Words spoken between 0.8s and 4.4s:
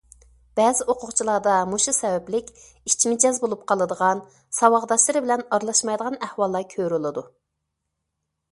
ئوقۇغۇچىلاردا مۇشۇ سەۋەبلىك ئىچ مىجەز بولۇپ قالىدىغان،